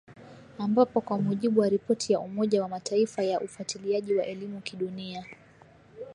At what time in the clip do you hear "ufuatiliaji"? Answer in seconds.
3.39-4.15